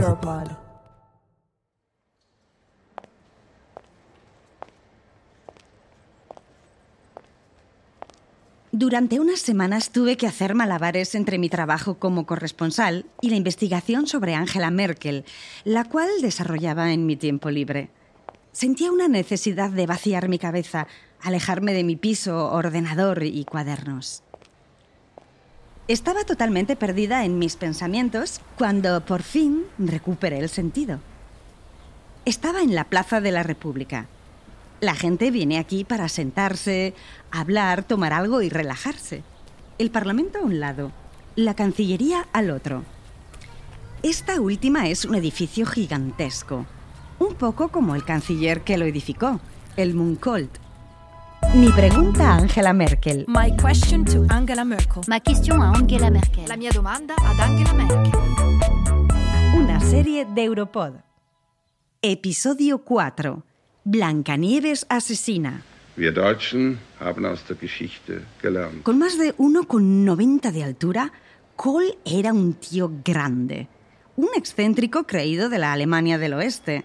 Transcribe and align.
Europod. 0.00 0.48
Durante 8.72 9.20
unas 9.20 9.40
semanas 9.40 9.90
tuve 9.90 10.16
que 10.16 10.26
hacer 10.26 10.54
malabares 10.54 11.14
entre 11.14 11.38
mi 11.38 11.50
trabajo 11.50 11.98
como 11.98 12.24
corresponsal 12.24 13.04
y 13.20 13.28
la 13.28 13.36
investigación 13.36 14.06
sobre 14.06 14.34
Angela 14.34 14.70
Merkel, 14.70 15.24
la 15.64 15.84
cual 15.84 16.08
desarrollaba 16.22 16.92
en 16.92 17.04
mi 17.04 17.16
tiempo 17.16 17.50
libre. 17.50 17.90
Sentía 18.52 18.90
una 18.90 19.08
necesidad 19.08 19.70
de 19.70 19.86
vaciar 19.86 20.28
mi 20.28 20.38
cabeza, 20.38 20.86
alejarme 21.20 21.74
de 21.74 21.84
mi 21.84 21.96
piso, 21.96 22.50
ordenador 22.52 23.22
y 23.24 23.44
cuadernos. 23.44 24.22
Estaba 25.90 26.22
totalmente 26.22 26.76
perdida 26.76 27.24
en 27.24 27.40
mis 27.40 27.56
pensamientos 27.56 28.40
cuando 28.56 29.04
por 29.04 29.24
fin 29.24 29.64
recuperé 29.76 30.38
el 30.38 30.48
sentido. 30.48 31.00
Estaba 32.24 32.62
en 32.62 32.76
la 32.76 32.84
Plaza 32.84 33.20
de 33.20 33.32
la 33.32 33.42
República. 33.42 34.06
La 34.80 34.94
gente 34.94 35.32
viene 35.32 35.58
aquí 35.58 35.82
para 35.82 36.08
sentarse, 36.08 36.94
hablar, 37.32 37.82
tomar 37.82 38.12
algo 38.12 38.40
y 38.40 38.50
relajarse. 38.50 39.24
El 39.78 39.90
Parlamento 39.90 40.38
a 40.38 40.42
un 40.42 40.60
lado, 40.60 40.92
la 41.34 41.54
Cancillería 41.54 42.28
al 42.32 42.50
otro. 42.50 42.84
Esta 44.04 44.40
última 44.40 44.88
es 44.88 45.04
un 45.04 45.16
edificio 45.16 45.66
gigantesco, 45.66 46.66
un 47.18 47.34
poco 47.34 47.70
como 47.70 47.96
el 47.96 48.04
canciller 48.04 48.60
que 48.60 48.78
lo 48.78 48.84
edificó, 48.84 49.40
el 49.76 49.94
Munkold. 49.94 50.50
Mi 51.48 51.72
pregunta 51.72 52.28
a 52.28 52.36
Angela 52.36 52.72
Merkel. 52.72 53.24
My 53.26 53.52
question 53.60 54.04
to 54.04 54.24
Angela 54.28 54.62
Merkel. 54.62 55.02
Ma 55.08 55.20
question 55.20 55.60
a 55.60 55.72
Angela 55.72 56.08
Merkel. 56.08 56.44
La 56.46 56.56
mia 56.56 56.70
domanda 56.70 57.14
ad 57.16 57.38
Angela 57.40 57.72
Merkel. 57.72 58.10
Una 59.56 59.80
serie 59.80 60.26
de 60.32 60.42
Europod. 60.42 61.02
Episodio 61.98 62.78
4. 62.78 63.42
Blancanieves 63.82 64.84
asesina. 64.88 65.62
Wir 65.96 66.12
Deutschen 66.12 66.78
haben 67.00 67.24
aus 67.24 67.44
der 67.46 67.56
Geschichte 67.56 68.22
gelernt. 68.40 68.84
Con 68.84 68.98
más 68.98 69.18
de 69.18 69.34
1,90 69.36 70.52
de 70.52 70.62
altura, 70.62 71.12
Kohl 71.56 71.98
era 72.04 72.32
un 72.32 72.54
tío 72.54 72.92
grande, 73.04 73.66
un 74.16 74.28
excéntrico 74.36 75.04
creído 75.04 75.48
de 75.48 75.58
la 75.58 75.72
Alemania 75.72 76.16
del 76.16 76.34
Oeste. 76.34 76.84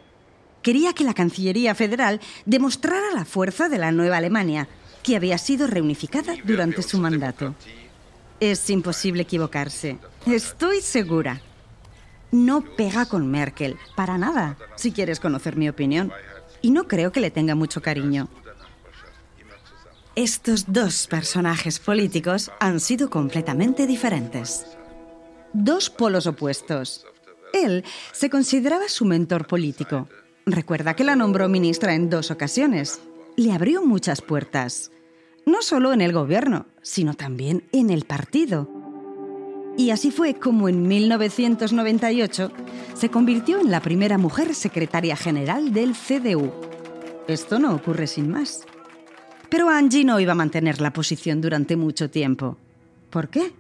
Quería 0.66 0.94
que 0.94 1.04
la 1.04 1.14
Cancillería 1.14 1.76
Federal 1.76 2.20
demostrara 2.48 3.12
la 3.14 3.24
fuerza 3.24 3.70
de 3.70 3.78
la 3.78 3.92
nueva 3.92 4.18
Alemania, 4.18 4.68
que 5.04 5.16
había 5.16 5.38
sido 5.38 5.68
reunificada 5.68 6.34
durante 6.44 6.82
su 6.82 6.98
mandato. 6.98 7.54
Es 8.40 8.68
imposible 8.72 9.22
equivocarse, 9.22 10.00
estoy 10.26 10.82
segura. 10.82 11.40
No 12.32 12.64
pega 12.64 13.06
con 13.06 13.30
Merkel, 13.30 13.78
para 13.96 14.18
nada, 14.18 14.58
si 14.76 14.92
quieres 14.92 15.20
conocer 15.20 15.56
mi 15.56 15.70
opinión. 15.70 16.12
Y 16.64 16.72
no 16.72 16.88
creo 16.88 17.12
que 17.12 17.20
le 17.20 17.30
tenga 17.30 17.54
mucho 17.54 17.84
cariño. 17.84 18.28
Estos 20.16 20.74
dos 20.74 21.06
personajes 21.06 21.78
políticos 21.78 22.50
han 22.60 22.80
sido 22.80 23.12
completamente 23.12 23.86
diferentes. 23.86 24.66
Dos 25.54 25.92
polos 25.92 26.26
opuestos. 26.26 27.06
Él 27.54 27.84
se 28.14 28.32
consideraba 28.32 28.90
su 28.90 29.06
mentor 29.06 29.46
político. 29.46 30.10
Recuerda 30.48 30.96
que 30.96 31.04
la 31.04 31.16
nombró 31.16 31.50
ministra 31.50 31.96
en 31.96 32.12
dos 32.12 32.30
ocasiones. 32.30 33.02
Le 33.36 33.52
abrió 33.52 33.84
muchas 33.84 34.22
puertas. 34.22 34.92
No 35.48 35.64
solo 35.64 35.92
en 35.92 36.02
el 36.02 36.14
gobierno, 36.14 36.68
sino 36.84 37.16
también 37.16 37.64
en 37.72 37.90
el 37.90 38.06
partido. 38.06 38.70
Y 39.76 39.90
así 39.90 40.12
fue 40.12 40.36
como 40.36 40.70
en 40.70 40.88
1998 40.88 42.52
se 42.94 43.10
convirtió 43.10 43.60
en 43.60 43.72
la 43.72 43.82
primera 43.82 44.20
mujer 44.20 44.54
secretaria 44.54 45.16
general 45.16 45.74
del 45.74 45.94
CDU. 45.94 46.52
Esto 47.28 47.58
no 47.58 47.74
ocurre 47.74 48.06
sin 48.06 48.30
más. 48.30 48.66
Pero 49.50 49.70
Angie 49.70 50.06
no 50.06 50.20
iba 50.20 50.34
a 50.34 50.36
mantener 50.36 50.80
la 50.80 50.94
posición 50.94 51.42
durante 51.42 51.76
mucho 51.76 52.12
tiempo. 52.12 52.58
¿Por 53.10 53.30
qué? 53.30 53.52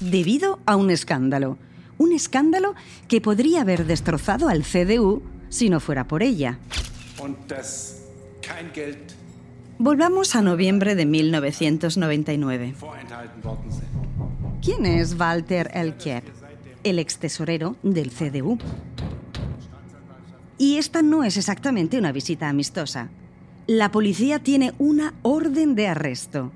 Debido 0.00 0.60
a 0.64 0.76
un 0.76 0.90
escándalo. 0.90 1.58
Un 1.98 2.12
escándalo 2.12 2.74
que 3.06 3.20
podría 3.20 3.60
haber 3.60 3.84
destrozado 3.84 4.48
al 4.48 4.62
CDU 4.62 5.22
si 5.52 5.68
no 5.68 5.80
fuera 5.80 6.08
por 6.08 6.22
ella. 6.22 6.58
Volvamos 9.78 10.34
a 10.34 10.42
noviembre 10.42 10.94
de 10.94 11.06
1999. 11.06 12.74
vorenthalten 12.80 13.42
worden 13.42 13.70
sind. 13.70 13.92
¿Quién 14.62 14.86
es 14.86 15.18
Walter 15.18 15.70
Elkier? 15.74 16.22
El 16.84 16.98
ex 16.98 17.18
tesorero 17.18 17.76
del 17.82 18.10
CDU. 18.10 18.58
Y 20.56 20.78
esta 20.78 21.02
no 21.02 21.24
es 21.24 21.36
exactamente 21.36 21.98
una 21.98 22.12
visita 22.12 22.48
amistosa. 22.48 23.10
La 23.66 23.90
policía 23.90 24.38
tiene 24.38 24.72
una 24.78 25.14
orden 25.22 25.74
de 25.74 25.88
arresto. 25.88 26.52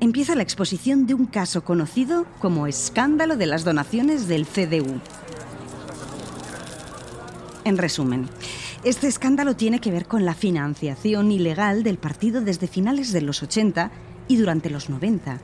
Empieza 0.00 0.34
la 0.34 0.44
exposición 0.44 1.06
de 1.06 1.14
un 1.14 1.26
caso 1.26 1.64
conocido 1.64 2.24
como 2.40 2.66
escándalo 2.66 3.36
de 3.36 3.46
las 3.46 3.64
donaciones 3.64 4.28
del 4.28 4.46
CDU. 4.46 5.00
En 7.68 7.76
resumen, 7.76 8.30
este 8.82 9.08
escándalo 9.08 9.54
tiene 9.54 9.78
que 9.78 9.90
ver 9.90 10.06
con 10.06 10.24
la 10.24 10.32
financiación 10.32 11.30
ilegal 11.30 11.82
del 11.82 11.98
partido 11.98 12.40
desde 12.40 12.66
finales 12.66 13.12
de 13.12 13.20
los 13.20 13.42
80 13.42 13.90
y 14.26 14.36
durante 14.36 14.70
los 14.70 14.88
90. 14.88 15.38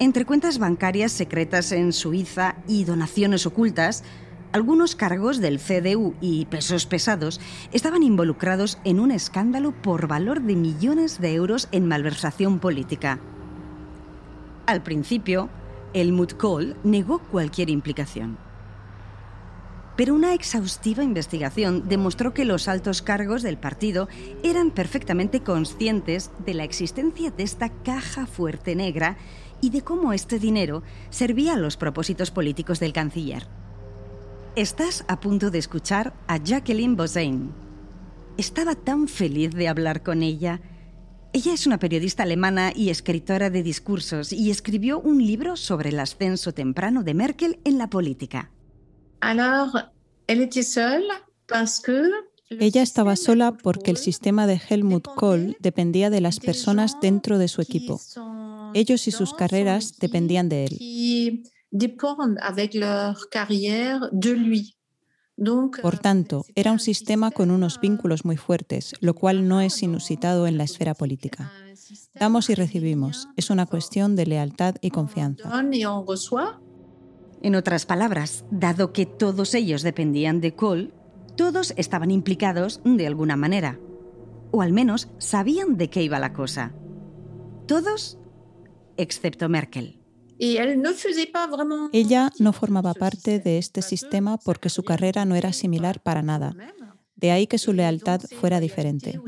Entre 0.00 0.24
cuentas 0.24 0.58
bancarias 0.58 1.12
secretas 1.12 1.70
en 1.70 1.92
Suiza 1.92 2.56
y 2.66 2.82
donaciones 2.82 3.46
ocultas, 3.46 4.02
algunos 4.50 4.96
cargos 4.96 5.38
del 5.38 5.60
CDU 5.60 6.16
y 6.20 6.46
pesos 6.46 6.86
pesados 6.86 7.40
estaban 7.72 8.02
involucrados 8.02 8.78
en 8.82 8.98
un 8.98 9.12
escándalo 9.12 9.70
por 9.70 10.08
valor 10.08 10.42
de 10.42 10.56
millones 10.56 11.20
de 11.20 11.34
euros 11.34 11.68
en 11.70 11.86
malversación 11.86 12.58
política. 12.58 13.20
Al 14.66 14.82
principio, 14.82 15.50
Helmut 15.92 16.36
Kohl 16.36 16.74
negó 16.82 17.20
cualquier 17.20 17.70
implicación. 17.70 18.43
Pero 19.96 20.14
una 20.14 20.34
exhaustiva 20.34 21.04
investigación 21.04 21.88
demostró 21.88 22.34
que 22.34 22.44
los 22.44 22.66
altos 22.66 23.00
cargos 23.00 23.42
del 23.42 23.58
partido 23.58 24.08
eran 24.42 24.70
perfectamente 24.72 25.40
conscientes 25.40 26.30
de 26.44 26.54
la 26.54 26.64
existencia 26.64 27.30
de 27.30 27.44
esta 27.44 27.68
caja 27.68 28.26
fuerte 28.26 28.74
negra 28.74 29.16
y 29.60 29.70
de 29.70 29.82
cómo 29.82 30.12
este 30.12 30.38
dinero 30.38 30.82
servía 31.10 31.54
a 31.54 31.58
los 31.58 31.76
propósitos 31.76 32.30
políticos 32.30 32.80
del 32.80 32.92
canciller. 32.92 33.46
Estás 34.56 35.04
a 35.08 35.20
punto 35.20 35.50
de 35.50 35.58
escuchar 35.58 36.12
a 36.26 36.38
Jacqueline 36.38 36.96
Bosain. 36.96 37.52
Estaba 38.36 38.74
tan 38.74 39.06
feliz 39.06 39.52
de 39.52 39.68
hablar 39.68 40.02
con 40.02 40.22
ella. 40.22 40.60
Ella 41.32 41.54
es 41.54 41.66
una 41.66 41.78
periodista 41.78 42.24
alemana 42.24 42.72
y 42.74 42.90
escritora 42.90 43.48
de 43.48 43.62
discursos 43.62 44.32
y 44.32 44.50
escribió 44.50 45.00
un 45.00 45.24
libro 45.24 45.56
sobre 45.56 45.90
el 45.90 46.00
ascenso 46.00 46.52
temprano 46.52 47.04
de 47.04 47.14
Merkel 47.14 47.60
en 47.64 47.78
la 47.78 47.88
política. 47.88 48.50
Ella 52.50 52.82
estaba 52.82 53.16
sola 53.16 53.52
porque 53.52 53.90
el 53.90 53.96
sistema 53.96 54.46
de 54.46 54.60
Helmut 54.68 55.06
Kohl 55.16 55.56
dependía 55.60 56.10
de 56.10 56.20
las 56.20 56.40
personas 56.40 56.98
dentro 57.00 57.38
de 57.38 57.48
su 57.48 57.62
equipo. 57.62 58.00
Ellos 58.74 59.08
y 59.08 59.10
sus 59.10 59.34
carreras 59.34 59.98
dependían 59.98 60.48
de 60.48 60.66
él. 60.66 60.78
Por 65.82 65.98
tanto, 65.98 66.44
era 66.54 66.70
un 66.70 66.78
sistema 66.78 67.30
con 67.32 67.50
unos 67.50 67.80
vínculos 67.80 68.24
muy 68.24 68.36
fuertes, 68.36 68.94
lo 69.00 69.14
cual 69.14 69.48
no 69.48 69.60
es 69.60 69.82
inusitado 69.82 70.46
en 70.46 70.58
la 70.58 70.64
esfera 70.64 70.94
política. 70.94 71.50
Damos 72.14 72.50
y 72.50 72.54
recibimos. 72.54 73.28
Es 73.36 73.50
una 73.50 73.66
cuestión 73.66 74.14
de 74.14 74.26
lealtad 74.26 74.76
y 74.80 74.90
confianza. 74.90 75.50
En 77.44 77.56
otras 77.56 77.84
palabras, 77.84 78.46
dado 78.50 78.94
que 78.94 79.04
todos 79.04 79.52
ellos 79.52 79.82
dependían 79.82 80.40
de 80.40 80.54
Kohl, 80.54 80.94
todos 81.36 81.74
estaban 81.76 82.10
implicados 82.10 82.80
de 82.86 83.06
alguna 83.06 83.36
manera. 83.36 83.78
O 84.50 84.62
al 84.62 84.72
menos 84.72 85.10
sabían 85.18 85.76
de 85.76 85.90
qué 85.90 86.02
iba 86.02 86.18
la 86.18 86.32
cosa. 86.32 86.72
Todos, 87.66 88.18
excepto 88.96 89.50
Merkel. 89.50 90.00
Ella 91.92 92.32
no 92.38 92.54
formaba 92.54 92.94
parte 92.94 93.38
de 93.40 93.58
este 93.58 93.82
sistema 93.82 94.38
porque 94.38 94.70
su 94.70 94.82
carrera 94.82 95.26
no 95.26 95.34
era 95.34 95.52
similar 95.52 96.02
para 96.02 96.22
nada. 96.22 96.56
De 97.14 97.30
ahí 97.30 97.46
que 97.46 97.58
su 97.58 97.74
lealtad 97.74 98.22
fuera 98.40 98.58
diferente. 98.58 99.20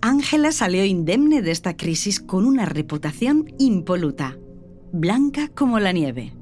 Ángela 0.00 0.50
salió 0.50 0.84
indemne 0.84 1.42
de 1.42 1.52
esta 1.52 1.76
crisis 1.76 2.18
con 2.18 2.44
una 2.44 2.66
reputación 2.66 3.54
impoluta, 3.60 4.36
blanca 4.92 5.46
como 5.54 5.78
la 5.78 5.92
nieve. 5.92 6.39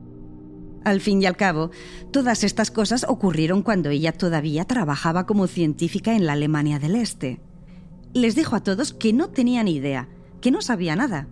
Al 0.89 1.03
fin 1.03 1.23
y 1.23 1.27
al 1.27 1.37
cabo, 1.37 1.71
todas 2.11 2.45
estas 2.45 2.71
cosas 2.71 3.05
ocurrieron 3.07 3.63
cuando 3.63 3.91
ella 3.91 4.11
todavía 4.11 4.65
trabajaba 4.65 5.27
como 5.27 5.47
científica 5.47 6.17
en 6.17 6.25
la 6.25 6.33
Alemania 6.33 6.79
del 6.79 6.97
Este. 6.97 7.41
Les 8.15 8.35
dijo 8.35 8.57
a 8.57 8.63
todos 8.63 8.95
que 8.95 9.13
no 9.13 9.29
tenían 9.29 9.69
idea, 9.69 10.09
que 10.41 10.51
no 10.51 10.63
sabía 10.63 10.97
nada. 10.97 11.29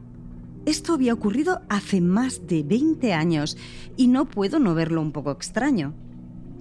Esto 0.66 0.92
había 0.92 1.14
ocurrido 1.14 1.62
hace 1.70 2.02
más 2.02 2.46
de 2.46 2.64
20 2.64 3.14
años 3.14 3.56
y 3.96 4.08
no 4.08 4.26
puedo 4.26 4.58
no 4.58 4.74
verlo 4.74 5.00
un 5.00 5.12
poco 5.12 5.30
extraño. 5.30 5.94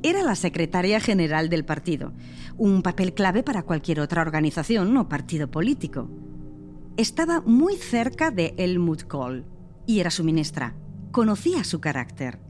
Era 0.02 0.24
la 0.24 0.36
secretaria 0.36 1.02
general 1.02 1.50
del 1.50 1.66
partido, 1.66 2.14
un 2.58 2.82
papel 2.82 3.14
clave 3.14 3.44
para 3.44 3.64
cualquier 3.64 4.00
otra 4.00 4.22
organización 4.22 4.96
o 4.96 5.10
partido 5.10 5.52
político. 5.52 6.10
Estaba 6.96 7.42
muy 7.42 7.76
cerca 7.76 8.32
de 8.32 8.54
Helmut 8.58 9.04
Kohl 9.04 9.44
y 9.86 10.00
era 10.00 10.12
su 10.12 10.24
ministra. 10.24 10.76
Conocía 11.12 11.66
su 11.66 11.82
carácter. 11.82 12.45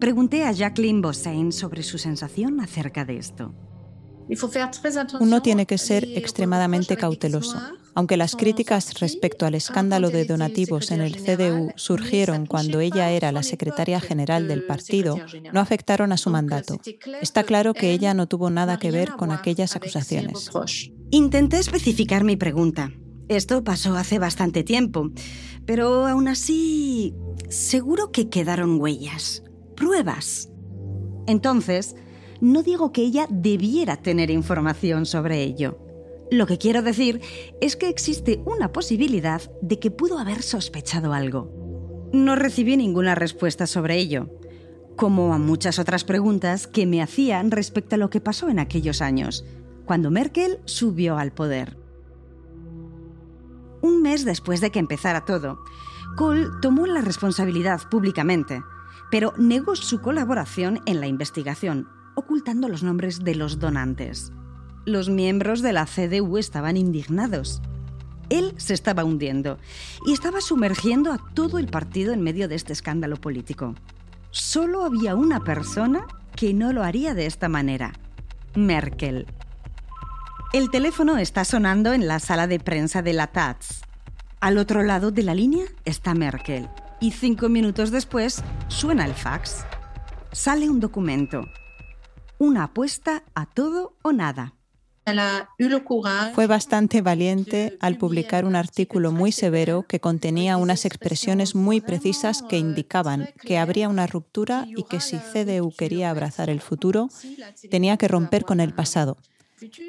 Pregunté 0.00 0.44
a 0.44 0.52
Jacqueline 0.52 1.02
Bossain 1.02 1.52
sobre 1.52 1.82
su 1.82 1.98
sensación 1.98 2.60
acerca 2.60 3.04
de 3.04 3.18
esto. 3.18 3.54
Uno 5.20 5.42
tiene 5.42 5.66
que 5.66 5.76
ser 5.76 6.04
extremadamente 6.04 6.96
cauteloso. 6.96 7.60
Aunque 7.94 8.16
las 8.16 8.34
críticas 8.34 8.98
respecto 9.00 9.44
al 9.44 9.54
escándalo 9.54 10.08
de 10.08 10.24
donativos 10.24 10.90
en 10.90 11.02
el 11.02 11.16
CDU 11.16 11.72
surgieron 11.76 12.46
cuando 12.46 12.80
ella 12.80 13.10
era 13.10 13.30
la 13.30 13.42
secretaria 13.42 14.00
general 14.00 14.48
del 14.48 14.64
partido, 14.64 15.18
no 15.52 15.60
afectaron 15.60 16.12
a 16.12 16.16
su 16.16 16.30
mandato. 16.30 16.80
Está 17.20 17.42
claro 17.42 17.74
que 17.74 17.90
ella 17.90 18.14
no 18.14 18.26
tuvo 18.26 18.48
nada 18.48 18.78
que 18.78 18.90
ver 18.90 19.10
con 19.10 19.32
aquellas 19.32 19.76
acusaciones. 19.76 20.50
Intenté 21.10 21.58
especificar 21.58 22.24
mi 22.24 22.36
pregunta. 22.36 22.90
Esto 23.28 23.64
pasó 23.64 23.96
hace 23.96 24.18
bastante 24.18 24.62
tiempo, 24.62 25.10
pero 25.66 26.06
aún 26.06 26.26
así, 26.26 27.12
seguro 27.48 28.12
que 28.12 28.30
quedaron 28.30 28.80
huellas 28.80 29.42
pruebas. 29.80 30.50
Entonces, 31.26 31.96
no 32.40 32.62
digo 32.62 32.92
que 32.92 33.02
ella 33.02 33.26
debiera 33.30 33.96
tener 33.96 34.30
información 34.30 35.06
sobre 35.06 35.42
ello. 35.42 35.78
Lo 36.30 36.46
que 36.46 36.58
quiero 36.58 36.82
decir 36.82 37.20
es 37.60 37.76
que 37.76 37.88
existe 37.88 38.42
una 38.44 38.72
posibilidad 38.72 39.42
de 39.62 39.78
que 39.80 39.90
pudo 39.90 40.18
haber 40.18 40.42
sospechado 40.42 41.12
algo. 41.14 42.10
No 42.12 42.36
recibí 42.36 42.76
ninguna 42.76 43.14
respuesta 43.14 43.66
sobre 43.66 43.96
ello, 43.96 44.28
como 44.96 45.32
a 45.32 45.38
muchas 45.38 45.78
otras 45.78 46.04
preguntas 46.04 46.66
que 46.66 46.86
me 46.86 47.02
hacían 47.02 47.50
respecto 47.50 47.94
a 47.94 47.98
lo 47.98 48.10
que 48.10 48.20
pasó 48.20 48.50
en 48.50 48.58
aquellos 48.58 49.00
años, 49.00 49.46
cuando 49.86 50.10
Merkel 50.10 50.60
subió 50.66 51.16
al 51.16 51.32
poder. 51.32 51.78
Un 53.80 54.02
mes 54.02 54.26
después 54.26 54.60
de 54.60 54.70
que 54.70 54.78
empezara 54.78 55.24
todo, 55.24 55.58
Kohl 56.16 56.60
tomó 56.60 56.86
la 56.86 57.00
responsabilidad 57.00 57.80
públicamente 57.90 58.60
pero 59.10 59.34
negó 59.36 59.76
su 59.76 60.00
colaboración 60.00 60.80
en 60.86 61.00
la 61.00 61.06
investigación, 61.06 61.88
ocultando 62.14 62.68
los 62.68 62.82
nombres 62.82 63.24
de 63.24 63.34
los 63.34 63.58
donantes. 63.58 64.32
Los 64.86 65.08
miembros 65.08 65.62
de 65.62 65.72
la 65.72 65.86
CDU 65.86 66.38
estaban 66.38 66.76
indignados. 66.76 67.60
Él 68.28 68.54
se 68.56 68.74
estaba 68.74 69.04
hundiendo 69.04 69.58
y 70.06 70.12
estaba 70.12 70.40
sumergiendo 70.40 71.12
a 71.12 71.18
todo 71.34 71.58
el 71.58 71.66
partido 71.66 72.12
en 72.12 72.22
medio 72.22 72.48
de 72.48 72.54
este 72.54 72.72
escándalo 72.72 73.16
político. 73.16 73.74
Solo 74.30 74.84
había 74.84 75.16
una 75.16 75.40
persona 75.40 76.06
que 76.36 76.54
no 76.54 76.72
lo 76.72 76.84
haría 76.84 77.14
de 77.14 77.26
esta 77.26 77.48
manera, 77.48 77.92
Merkel. 78.54 79.26
El 80.52 80.70
teléfono 80.70 81.18
está 81.18 81.44
sonando 81.44 81.92
en 81.92 82.06
la 82.06 82.20
sala 82.20 82.46
de 82.46 82.60
prensa 82.60 83.02
de 83.02 83.12
la 83.12 83.26
Taz. 83.26 83.82
Al 84.40 84.58
otro 84.58 84.82
lado 84.82 85.10
de 85.10 85.24
la 85.24 85.34
línea 85.34 85.66
está 85.84 86.14
Merkel 86.14 86.68
y 87.00 87.12
cinco 87.12 87.48
minutos 87.48 87.90
después 87.90 88.42
suena 88.68 89.06
el 89.06 89.14
fax. 89.14 89.64
Sale 90.32 90.68
un 90.68 90.80
documento. 90.80 91.42
Una 92.38 92.64
apuesta 92.64 93.24
a 93.34 93.46
todo 93.46 93.96
o 94.02 94.12
nada. 94.12 94.54
Fue 96.34 96.46
bastante 96.46 97.02
valiente 97.02 97.76
al 97.80 97.96
publicar 97.96 98.44
un 98.44 98.54
artículo 98.54 99.10
muy 99.10 99.32
severo 99.32 99.82
que 99.82 99.98
contenía 99.98 100.56
unas 100.56 100.84
expresiones 100.84 101.54
muy 101.54 101.80
precisas 101.80 102.42
que 102.42 102.58
indicaban 102.58 103.30
que 103.42 103.58
habría 103.58 103.88
una 103.88 104.06
ruptura 104.06 104.66
y 104.68 104.84
que 104.84 105.00
si 105.00 105.16
CDU 105.16 105.72
quería 105.76 106.10
abrazar 106.10 106.48
el 106.48 106.60
futuro, 106.60 107.08
tenía 107.70 107.96
que 107.96 108.08
romper 108.08 108.44
con 108.44 108.60
el 108.60 108.72
pasado. 108.72 109.16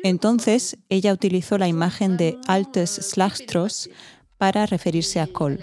Entonces, 0.03 0.77
ella 0.89 1.13
utilizó 1.13 1.57
la 1.57 1.67
imagen 1.67 2.17
de 2.17 2.37
Altes 2.47 2.99
Schlachtross 3.11 3.89
para 4.41 4.65
referirse 4.65 5.19
a 5.19 5.27
Kohl. 5.27 5.59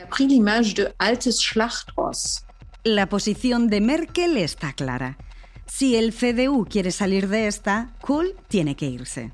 La 2.85 3.09
posición 3.09 3.67
de 3.67 3.81
Merkel 3.81 4.37
está 4.37 4.73
clara. 4.73 5.19
Si 5.67 5.97
el 5.97 6.15
CDU 6.15 6.65
quiere 6.65 6.93
salir 6.93 7.27
de 7.27 7.49
esta, 7.49 7.93
Kohl 8.01 8.37
tiene 8.47 8.77
que 8.77 8.87
irse. 8.87 9.33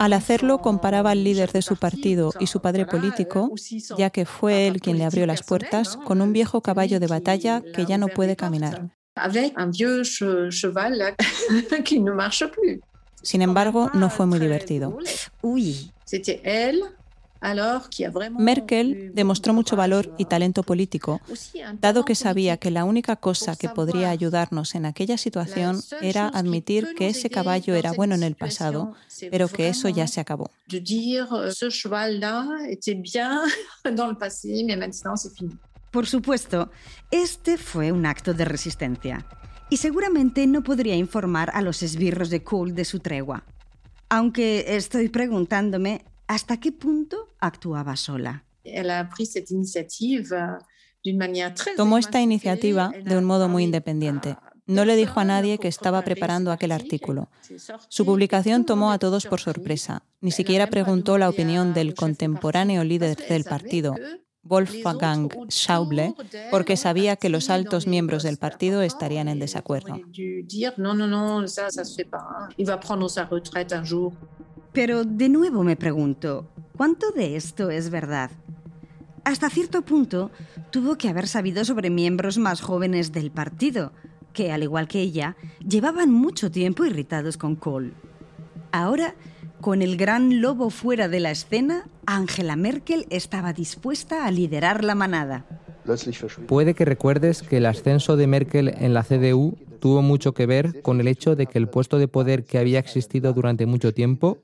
Al 0.00 0.12
hacerlo, 0.12 0.58
comparaba 0.58 1.12
al 1.12 1.22
líder 1.22 1.52
de 1.52 1.62
su 1.62 1.76
partido 1.76 2.32
y 2.40 2.48
su 2.48 2.60
padre 2.60 2.86
político, 2.86 3.52
ya 3.96 4.10
que 4.10 4.26
fue 4.26 4.66
él 4.66 4.80
quien 4.80 4.98
le 4.98 5.04
abrió 5.04 5.26
las 5.26 5.44
puertas, 5.44 5.96
con 5.96 6.20
un 6.20 6.32
viejo 6.32 6.60
caballo 6.60 6.98
de 6.98 7.06
batalla 7.06 7.62
que 7.72 7.86
ya 7.86 7.98
no 7.98 8.08
puede 8.08 8.34
caminar. 8.34 8.90
Sin 13.22 13.42
embargo, 13.42 13.90
no 13.94 14.10
fue 14.10 14.26
muy 14.26 14.40
divertido. 14.40 14.98
Uy. 15.40 15.92
Merkel 18.38 19.12
demostró 19.14 19.54
mucho 19.54 19.76
valor 19.76 20.14
y 20.18 20.24
talento 20.24 20.62
político, 20.62 21.20
dado 21.80 22.04
que 22.04 22.14
sabía 22.14 22.56
que 22.56 22.70
la 22.70 22.84
única 22.84 23.16
cosa 23.16 23.56
que 23.56 23.68
podría 23.68 24.10
ayudarnos 24.10 24.74
en 24.74 24.86
aquella 24.86 25.18
situación 25.18 25.80
era 26.00 26.28
admitir 26.28 26.94
que 26.96 27.08
ese 27.08 27.30
caballo 27.30 27.74
era 27.74 27.92
bueno 27.92 28.14
en 28.14 28.22
el 28.22 28.34
pasado, 28.34 28.94
pero 29.30 29.48
que 29.48 29.68
eso 29.68 29.88
ya 29.88 30.06
se 30.06 30.20
acabó. 30.20 30.50
Por 35.90 36.06
supuesto, 36.06 36.70
este 37.10 37.56
fue 37.56 37.92
un 37.92 38.06
acto 38.06 38.34
de 38.34 38.44
resistencia 38.44 39.26
y 39.70 39.78
seguramente 39.78 40.46
no 40.46 40.62
podría 40.62 40.94
informar 40.94 41.50
a 41.54 41.62
los 41.62 41.82
esbirros 41.82 42.30
de 42.30 42.42
Kohl 42.42 42.74
de 42.74 42.84
su 42.84 43.00
tregua. 43.00 43.44
Aunque 44.08 44.76
estoy 44.76 45.08
preguntándome 45.08 46.04
¿Hasta 46.26 46.58
qué 46.58 46.72
punto 46.72 47.34
actuaba 47.38 47.96
sola? 47.96 48.44
Tomó 51.76 51.98
esta 51.98 52.20
iniciativa 52.20 52.92
de 53.04 53.16
un 53.16 53.24
modo 53.24 53.48
muy 53.48 53.64
independiente. 53.64 54.36
No 54.66 54.84
le 54.84 54.96
dijo 54.96 55.20
a 55.20 55.24
nadie 55.24 55.58
que 55.58 55.68
estaba 55.68 56.02
preparando 56.02 56.50
aquel 56.50 56.72
artículo. 56.72 57.28
Su 57.88 58.04
publicación 58.04 58.64
tomó 58.64 58.90
a 58.90 58.98
todos 58.98 59.26
por 59.26 59.40
sorpresa. 59.40 60.02
Ni 60.20 60.32
siquiera 60.32 60.66
preguntó 60.66 61.18
la 61.18 61.28
opinión 61.28 61.72
del 61.72 61.94
contemporáneo 61.94 62.82
líder 62.82 63.16
del 63.28 63.44
partido, 63.44 63.94
Wolfgang 64.42 65.28
Schauble, 65.48 66.14
porque 66.50 66.76
sabía 66.76 67.14
que 67.14 67.28
los 67.28 67.50
altos 67.50 67.86
miembros 67.86 68.24
del 68.24 68.38
partido 68.38 68.82
estarían 68.82 69.28
en 69.28 69.38
desacuerdo. 69.38 70.00
Pero 74.76 75.04
de 75.04 75.30
nuevo 75.30 75.64
me 75.64 75.74
pregunto, 75.74 76.50
¿cuánto 76.76 77.10
de 77.10 77.36
esto 77.36 77.70
es 77.70 77.88
verdad? 77.88 78.30
Hasta 79.24 79.48
cierto 79.48 79.80
punto, 79.80 80.30
tuvo 80.70 80.98
que 80.98 81.08
haber 81.08 81.28
sabido 81.28 81.64
sobre 81.64 81.88
miembros 81.88 82.36
más 82.36 82.60
jóvenes 82.60 83.10
del 83.10 83.30
partido, 83.30 83.92
que, 84.34 84.52
al 84.52 84.62
igual 84.62 84.86
que 84.86 85.00
ella, 85.00 85.34
llevaban 85.66 86.10
mucho 86.10 86.50
tiempo 86.50 86.84
irritados 86.84 87.38
con 87.38 87.56
Kohl. 87.56 87.94
Ahora, 88.70 89.14
con 89.62 89.80
el 89.80 89.96
gran 89.96 90.42
lobo 90.42 90.68
fuera 90.68 91.08
de 91.08 91.20
la 91.20 91.30
escena, 91.30 91.88
Angela 92.04 92.54
Merkel 92.54 93.06
estaba 93.08 93.54
dispuesta 93.54 94.26
a 94.26 94.30
liderar 94.30 94.84
la 94.84 94.94
manada. 94.94 95.46
Puede 96.48 96.74
que 96.74 96.84
recuerdes 96.84 97.42
que 97.42 97.56
el 97.56 97.64
ascenso 97.64 98.18
de 98.18 98.26
Merkel 98.26 98.68
en 98.76 98.92
la 98.92 99.04
CDU 99.04 99.56
tuvo 99.80 100.02
mucho 100.02 100.34
que 100.34 100.44
ver 100.44 100.82
con 100.82 101.00
el 101.00 101.08
hecho 101.08 101.34
de 101.34 101.46
que 101.46 101.56
el 101.56 101.66
puesto 101.66 101.98
de 101.98 102.08
poder 102.08 102.44
que 102.44 102.58
había 102.58 102.78
existido 102.78 103.32
durante 103.32 103.64
mucho 103.64 103.94
tiempo 103.94 104.42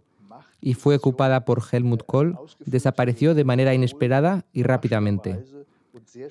y 0.63 0.75
fue 0.75 0.97
ocupada 0.97 1.45
por 1.45 1.63
Helmut 1.71 2.05
Kohl 2.07 2.39
desapareció 2.65 3.35
de 3.35 3.45
manera 3.45 3.75
inesperada 3.75 4.47
y 4.53 4.63
rápidamente. 4.63 5.45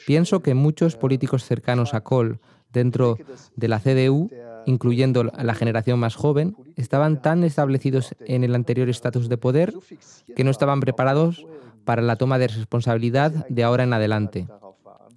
Pienso 0.07 0.41
que 0.41 0.55
muchos 0.55 0.95
políticos 0.95 1.43
cercanos 1.43 1.93
a 1.93 2.01
Kohl 2.01 2.39
dentro 2.71 3.17
de 3.55 3.67
la 3.67 3.79
CDU, 3.79 4.31
incluyendo 4.65 5.25
la 5.25 5.53
generación 5.53 5.99
más 5.99 6.15
joven, 6.15 6.55
estaban 6.77 7.21
tan 7.21 7.43
establecidos 7.43 8.15
en 8.21 8.43
el 8.43 8.55
anterior 8.55 8.89
estatus 8.89 9.27
de 9.27 9.37
poder 9.37 9.73
que 10.35 10.43
no 10.45 10.49
estaban 10.49 10.79
preparados 10.79 11.45
para 11.83 12.01
la 12.01 12.15
toma 12.15 12.39
de 12.39 12.47
responsabilidad 12.47 13.47
de 13.49 13.63
ahora 13.63 13.83
en 13.83 13.93
adelante. 13.93 14.47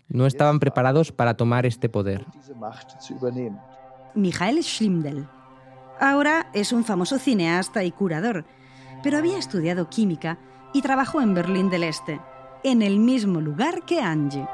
No 0.09 0.27
estaban 0.27 0.59
preparados 0.59 1.13
para 1.13 1.35
tomar 1.35 1.67
este 1.67 1.89
poder. 1.89 2.27
Michael 4.15 4.63
Schlimdel. 4.63 5.27
Ahora 6.01 6.51
es 6.53 6.73
un 6.73 6.85
famoso 6.85 7.19
cineasta 7.19 7.85
y 7.85 7.93
curador, 7.93 8.45
pero 9.05 9.19
había 9.19 9.39
estudiado 9.39 9.91
química 9.91 10.39
y 10.73 10.81
trabajó 10.81 11.21
en 11.21 11.35
Berlín 11.35 11.69
del 11.69 11.85
Este, 11.85 12.21
en 12.65 12.81
el 12.81 12.99
mismo 12.99 13.43
lugar 13.43 13.85
que 13.85 14.01
Angie. 14.01 14.49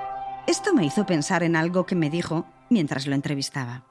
Esto 0.49 0.75
me 0.75 0.85
hizo 0.85 1.07
pensar 1.07 1.45
en 1.45 1.55
algo 1.55 1.87
que 1.87 1.95
me 1.95 2.11
dijo 2.11 2.45
mientras 2.69 3.07
lo 3.07 3.15
entrevistaba. 3.15 3.87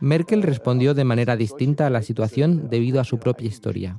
Merkel 0.00 0.42
respondió 0.42 0.94
de 0.94 1.04
manera 1.04 1.36
distinta 1.36 1.86
a 1.86 1.90
la 1.90 2.00
situación 2.00 2.70
debido 2.70 2.98
a 2.98 3.04
su 3.04 3.18
propia 3.18 3.46
historia. 3.46 3.98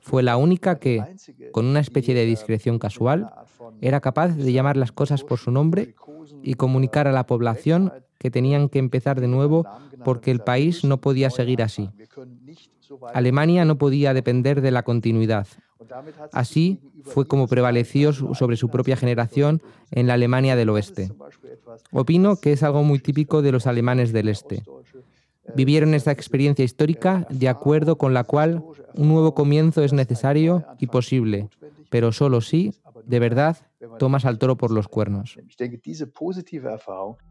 Fue 0.00 0.22
la 0.22 0.38
única 0.38 0.78
que, 0.78 1.04
con 1.50 1.66
una 1.66 1.80
especie 1.80 2.14
de 2.14 2.24
discreción 2.24 2.78
casual, 2.78 3.30
era 3.82 4.00
capaz 4.00 4.28
de 4.28 4.52
llamar 4.52 4.78
las 4.78 4.92
cosas 4.92 5.22
por 5.22 5.38
su 5.38 5.50
nombre 5.50 5.94
y 6.42 6.54
comunicar 6.54 7.08
a 7.08 7.12
la 7.12 7.26
población 7.26 7.92
que 8.18 8.30
tenían 8.30 8.68
que 8.68 8.78
empezar 8.78 9.20
de 9.20 9.28
nuevo 9.28 9.66
porque 10.04 10.30
el 10.30 10.40
país 10.40 10.84
no 10.84 11.00
podía 11.00 11.28
seguir 11.28 11.62
así. 11.62 11.90
Alemania 13.14 13.64
no 13.64 13.78
podía 13.78 14.14
depender 14.14 14.60
de 14.60 14.70
la 14.70 14.82
continuidad. 14.82 15.46
Así 16.32 16.80
fue 17.04 17.26
como 17.26 17.48
prevaleció 17.48 18.12
sobre 18.12 18.56
su 18.56 18.68
propia 18.68 18.96
generación 18.96 19.62
en 19.90 20.06
la 20.06 20.14
Alemania 20.14 20.56
del 20.56 20.70
Oeste. 20.70 21.12
Opino 21.90 22.36
que 22.36 22.52
es 22.52 22.62
algo 22.62 22.82
muy 22.82 22.98
típico 22.98 23.42
de 23.42 23.52
los 23.52 23.66
alemanes 23.66 24.12
del 24.12 24.28
Este. 24.28 24.62
Vivieron 25.54 25.94
esta 25.94 26.12
experiencia 26.12 26.64
histórica 26.64 27.26
de 27.28 27.48
acuerdo 27.48 27.98
con 27.98 28.14
la 28.14 28.24
cual 28.24 28.62
un 28.94 29.08
nuevo 29.08 29.34
comienzo 29.34 29.82
es 29.82 29.92
necesario 29.92 30.64
y 30.78 30.86
posible, 30.86 31.48
pero 31.90 32.12
solo 32.12 32.40
si, 32.40 32.72
de 33.04 33.18
verdad, 33.18 33.56
tomas 33.98 34.24
al 34.24 34.38
toro 34.38 34.56
por 34.56 34.70
los 34.70 34.88
cuernos. 34.88 35.36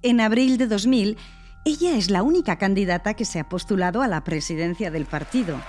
En 0.02 0.22
abril 0.22 0.58
de 0.58 0.68
2000, 0.68 1.18
ella 1.64 1.96
es 1.96 2.10
la 2.10 2.24
única 2.24 2.58
candidata 2.58 3.14
que 3.14 3.26
se 3.26 3.40
ha 3.40 3.48
postulado 3.48 4.02
a 4.02 4.08
la 4.08 4.24
presidencia 4.24 4.90
del 4.90 5.06
partido 5.06 5.62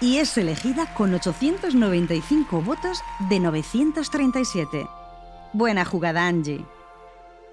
y 0.00 0.18
es 0.18 0.36
elegida 0.38 0.92
con 0.94 1.14
895 1.14 2.62
votos 2.62 3.00
de 3.28 3.40
937. 3.40 4.86
Buena 5.52 5.84
jugada, 5.84 6.26
Angie. 6.26 6.64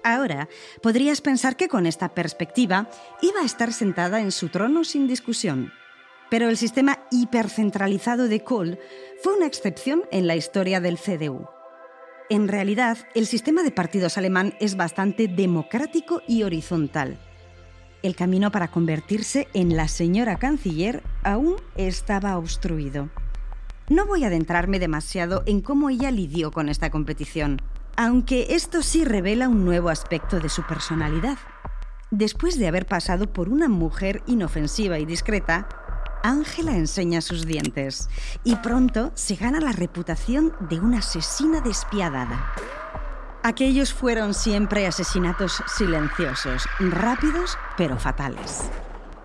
Ahora, 0.04 0.48
podrías 0.82 1.20
pensar 1.22 1.56
que 1.56 1.68
con 1.68 1.86
esta 1.86 2.10
perspectiva 2.10 2.88
iba 3.22 3.40
a 3.40 3.46
estar 3.46 3.72
sentada 3.72 4.20
en 4.20 4.30
su 4.30 4.50
trono 4.50 4.84
sin 4.84 5.08
discusión. 5.08 5.72
Pero 6.30 6.48
el 6.48 6.58
sistema 6.58 7.00
hipercentralizado 7.10 8.28
de 8.28 8.44
Kohl 8.44 8.78
fue 9.22 9.34
una 9.34 9.46
excepción 9.46 10.02
en 10.10 10.26
la 10.26 10.36
historia 10.36 10.80
del 10.80 10.98
CDU. 10.98 11.48
En 12.28 12.48
realidad, 12.48 12.98
el 13.14 13.26
sistema 13.26 13.62
de 13.62 13.70
partidos 13.70 14.18
alemán 14.18 14.54
es 14.60 14.76
bastante 14.76 15.28
democrático 15.28 16.22
y 16.28 16.42
horizontal. 16.42 17.18
El 18.04 18.16
camino 18.16 18.52
para 18.52 18.68
convertirse 18.68 19.48
en 19.54 19.78
la 19.78 19.88
señora 19.88 20.36
canciller 20.36 21.02
aún 21.22 21.56
estaba 21.74 22.36
obstruido. 22.36 23.08
No 23.88 24.04
voy 24.04 24.24
a 24.24 24.26
adentrarme 24.26 24.78
demasiado 24.78 25.42
en 25.46 25.62
cómo 25.62 25.88
ella 25.88 26.10
lidió 26.10 26.50
con 26.50 26.68
esta 26.68 26.90
competición, 26.90 27.62
aunque 27.96 28.48
esto 28.50 28.82
sí 28.82 29.06
revela 29.06 29.48
un 29.48 29.64
nuevo 29.64 29.88
aspecto 29.88 30.38
de 30.38 30.50
su 30.50 30.66
personalidad. 30.66 31.38
Después 32.10 32.58
de 32.58 32.68
haber 32.68 32.84
pasado 32.84 33.32
por 33.32 33.48
una 33.48 33.68
mujer 33.68 34.22
inofensiva 34.26 34.98
y 34.98 35.06
discreta, 35.06 35.66
Ángela 36.22 36.76
enseña 36.76 37.22
sus 37.22 37.46
dientes 37.46 38.10
y 38.44 38.56
pronto 38.56 39.12
se 39.14 39.36
gana 39.36 39.60
la 39.60 39.72
reputación 39.72 40.52
de 40.68 40.78
una 40.78 40.98
asesina 40.98 41.62
despiadada. 41.62 42.52
Aquellos 43.46 43.92
fueron 43.92 44.34
siempre 44.34 44.86
asesinatos 44.86 45.62
silenciosos, 45.66 46.64
rápidos 46.80 47.56
pero 47.76 47.98
fatales. 47.98 48.70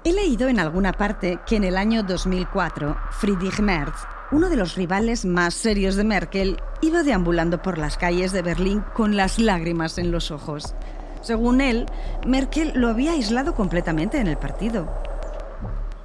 He 0.03 0.13
leído 0.13 0.47
en 0.49 0.59
alguna 0.59 0.93
parte 0.93 1.39
que 1.47 1.55
en 1.55 1.63
el 1.63 1.77
año 1.77 2.03
2004, 2.03 2.97
Friedrich 3.11 3.59
Merz, 3.59 3.95
uno 4.31 4.49
de 4.49 4.57
los 4.57 4.75
rivales 4.75 5.25
más 5.25 5.53
serios 5.55 5.95
de 5.95 6.03
Merkel, 6.03 6.61
iba 6.81 7.01
deambulando 7.01 7.61
por 7.61 7.77
las 7.77 7.97
calles 7.97 8.31
de 8.31 8.41
Berlín 8.41 8.83
con 8.93 9.15
las 9.15 9.39
lágrimas 9.39 9.97
en 9.97 10.11
los 10.11 10.29
ojos. 10.29 10.75
Según 11.21 11.61
él, 11.61 11.87
Merkel 12.27 12.73
lo 12.75 12.89
había 12.89 13.13
aislado 13.13 13.55
completamente 13.55 14.19
en 14.19 14.27
el 14.27 14.37
partido 14.37 14.87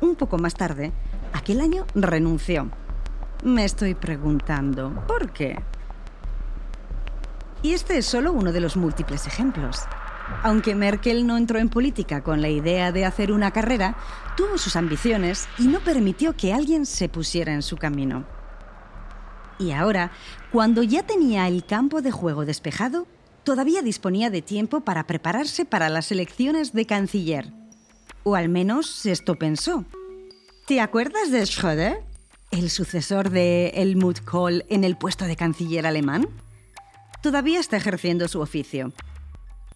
un 0.05 0.17
poco 0.17 0.39
más 0.39 0.55
tarde, 0.55 0.93
aquel 1.33 1.61
año 1.61 1.87
renunció. 1.95 2.69
Me 3.43 3.65
estoy 3.65 3.95
preguntando, 3.95 5.05
¿por 5.07 5.33
qué? 5.33 5.59
Y 7.65 7.73
este 7.73 7.97
es 7.97 8.05
solo 8.05 8.31
uno 8.35 8.53
de 8.53 8.61
los 8.61 8.77
múltiples 8.77 9.27
ejemplos. 9.27 9.79
Aunque 10.43 10.75
Merkel 10.75 11.27
no 11.27 11.39
entró 11.39 11.59
en 11.59 11.71
política 11.71 12.23
con 12.23 12.43
la 12.43 12.51
idea 12.51 12.93
de 12.93 13.07
hacer 13.07 13.33
una 13.33 13.53
carrera, 13.53 13.97
tuvo 14.37 14.59
sus 14.59 14.77
ambiciones 14.77 15.49
y 15.59 15.69
no 15.69 15.81
permitió 15.81 16.37
que 16.37 16.53
alguien 16.53 16.85
se 16.85 17.09
pusiera 17.09 17.55
en 17.55 17.63
su 17.63 17.79
camino. 17.79 18.27
Y 19.59 19.73
ahora, 19.73 20.13
cuando 20.53 20.83
ya 20.83 21.05
tenía 21.05 21.49
el 21.49 21.65
campo 21.65 22.03
de 22.03 22.11
juego 22.11 22.45
despejado, 22.45 23.07
todavía 23.45 23.81
disponía 23.81 24.29
de 24.29 24.43
tiempo 24.43 24.83
para 24.83 25.07
prepararse 25.07 25.65
para 25.65 25.89
las 25.89 26.13
elecciones 26.13 26.75
de 26.75 26.85
canciller. 26.85 27.51
O 28.25 28.35
al 28.35 28.51
menos 28.51 29.07
esto 29.07 29.37
pensó. 29.37 29.87
¿Te 30.67 30.83
acuerdas 30.83 31.31
de 31.31 31.41
Schröder? 31.41 32.01
El 32.51 32.69
sucesor 32.69 33.31
de 33.31 33.69
Helmut 33.75 34.21
Kohl 34.23 34.67
en 34.69 34.85
el 34.85 34.99
puesto 34.99 35.25
de 35.25 35.37
canciller 35.37 35.87
alemán. 35.87 36.29
Todavía 37.25 37.59
está 37.59 37.79
ejerciendo 37.79 38.29
su 38.29 38.43
oficio. 38.43 38.93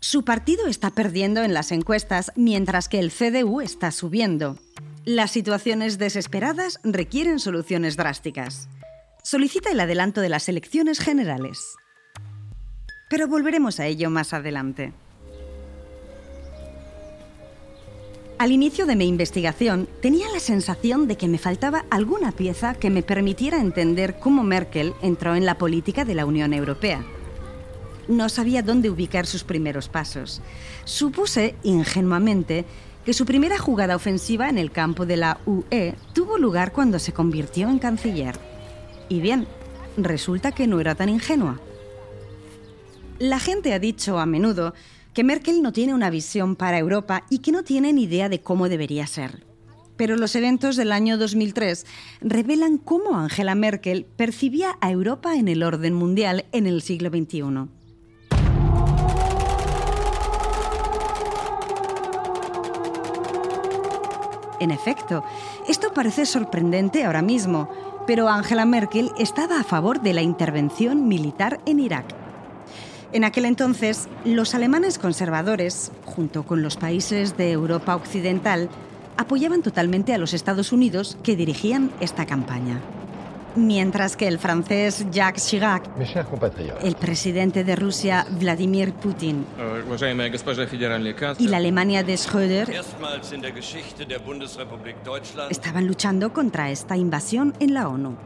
Su 0.01 0.23
partido 0.23 0.67
está 0.67 0.91
perdiendo 0.91 1.43
en 1.43 1.55
las 1.55 1.73
encuestas 1.73 2.31
mientras 2.37 2.91
que 2.91 2.99
el 2.99 3.11
CDU 3.11 3.63
está 3.63 3.91
subiendo. 3.91 4.59
Las 5.07 5.31
situaciones 5.31 5.97
desesperadas 5.97 6.79
requieren 6.85 7.39
soluciones 7.39 7.97
drásticas. 7.97 8.69
Solicita 9.23 9.71
el 9.71 9.81
adelanto 9.81 10.21
de 10.21 10.29
las 10.29 10.51
elecciones 10.51 11.01
generales. 11.01 11.59
Pero 13.09 13.29
volveremos 13.29 13.81
a 13.81 13.87
ello 13.87 14.11
más 14.11 14.35
adelante. 14.35 14.93
Al 18.37 18.53
inicio 18.53 18.85
de 18.85 18.95
mi 18.95 19.09
investigación 19.09 19.89
tenía 20.03 20.29
la 20.35 20.41
sensación 20.41 21.09
de 21.09 21.17
que 21.17 21.29
me 21.29 21.39
faltaba 21.39 21.87
alguna 21.89 22.33
pieza 22.33 22.75
que 22.75 22.91
me 22.91 23.03
permitiera 23.03 23.59
entender 23.59 24.19
cómo 24.21 24.43
Merkel 24.43 24.93
entró 25.01 25.35
en 25.35 25.47
la 25.47 25.57
política 25.57 26.05
de 26.05 26.15
la 26.15 26.27
Unión 26.27 26.53
Europea. 26.53 27.03
No 28.09 28.29
sabía 28.29 28.63
dónde 28.63 28.91
ubicar 28.91 29.27
sus 29.27 29.45
primeros 29.45 29.89
pasos. 29.89 30.41
Supuse, 30.85 31.55
ingenuamente, 31.63 32.65
que 33.05 33.13
su 33.15 33.25
primera 33.25 33.59
jugada 33.59 33.97
ofensiva 33.97 34.49
en 34.49 34.59
el 34.59 34.71
campo 34.71 35.07
de 35.07 35.17
la 35.17 35.41
UE 35.47 35.95
tuvo 36.13 36.39
lugar 36.39 36.73
cuando 36.73 36.99
se 36.99 37.13
convirtió 37.13 37.69
en 37.69 37.79
canciller. 37.79 38.39
Y 39.09 39.21
bien, 39.21 39.47
resulta 39.97 40.53
que 40.53 40.67
no 40.67 40.81
era 40.81 40.95
tan 40.95 41.09
ingenua. 41.09 41.61
La 43.19 43.41
gente 43.41 43.73
ha 43.73 43.79
dicho 43.79 44.19
a 44.19 44.27
menudo 44.27 44.75
que 45.13 45.25
Merkel 45.25 45.63
no 45.63 45.73
tiene 45.73 45.95
una 45.95 46.11
visión 46.11 46.55
para 46.55 46.79
Europa 46.79 47.25
y 47.31 47.39
que 47.39 47.51
no 47.51 47.65
tiene 47.65 47.93
ni 47.93 48.05
idea 48.05 48.29
de 48.29 48.41
cómo 48.41 48.69
debería 48.69 49.07
ser. 49.07 49.45
Pero 49.97 50.17
los 50.17 50.37
eventos 50.37 50.77
del 50.77 50.93
año 50.93 51.19
2003 51.19 51.85
revelan 52.21 52.79
cómo 52.79 53.19
Angela 53.19 53.57
Merkel 53.57 54.05
percibía 54.05 54.79
a 54.81 54.93
Europa 54.93 55.37
en 55.37 55.49
el 55.49 55.65
orden 55.65 55.95
mundial 55.95 56.45
en 56.53 56.67
el 56.67 56.83
siglo 56.83 57.11
XXI. 57.11 57.78
En 64.61 64.71
efecto, 64.71 65.25
esto 65.69 65.93
parece 65.93 66.27
sorprendente 66.27 67.05
ahora 67.05 67.23
mismo, 67.23 67.69
pero 68.07 68.29
Angela 68.29 68.65
Merkel 68.65 69.13
estaba 69.19 69.61
a 69.61 69.65
favor 69.65 70.01
de 70.01 70.15
la 70.15 70.23
intervención 70.23 71.09
militar 71.09 71.61
en 71.67 71.79
Irak. 71.79 72.07
En 73.13 73.25
aquel 73.25 73.45
entonces, 73.45 74.09
los 74.25 74.55
alemanes 74.55 74.99
conservadores, 74.99 75.93
junto 76.05 76.43
con 76.43 76.63
los 76.63 76.77
países 76.77 77.37
de 77.37 77.53
Europa 77.53 77.95
Occidental, 77.97 78.69
apoyaban 79.17 79.63
totalmente 79.63 80.13
a 80.13 80.19
los 80.19 80.35
Estados 80.35 80.73
Unidos 80.73 81.17
que 81.23 81.37
dirigían 81.37 81.91
esta 82.01 82.27
campaña. 82.27 82.81
Mientras 83.59 84.17
que 84.17 84.29
el 84.29 84.39
francés 84.39 85.05
Jacques 85.11 85.45
Chirac, 85.45 85.91
el 86.81 86.95
presidente 86.95 87.65
de 87.65 87.75
Rusia 87.75 88.25
Vladimir 88.39 88.93
Putin 88.93 89.45
y 91.39 91.49
la 91.49 91.57
Alemania 91.57 92.05
de 92.05 92.15
Schröder 92.15 92.71
estaban 95.51 95.87
luchando 95.89 96.33
contra 96.33 96.71
esta 96.71 96.97
invasión 96.97 97.53
en 97.59 97.75
la 97.75 97.89
ONU. 97.89 98.17